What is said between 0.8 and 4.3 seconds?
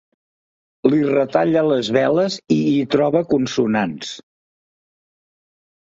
Li retalla les veles i hi troba consonants.